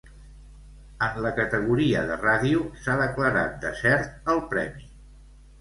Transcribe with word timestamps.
En 1.07 1.19
la 1.25 1.31
categoria 1.39 2.01
de 2.11 2.17
ràdio, 2.23 2.63
s'ha 2.87 2.97
declarat 3.05 3.63
desert 3.67 4.35
el 4.35 4.43
premi. 4.55 4.91